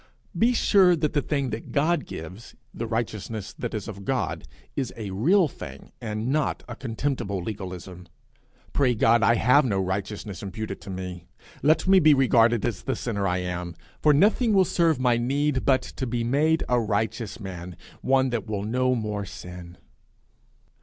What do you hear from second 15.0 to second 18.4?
need but to be made a righteous man, one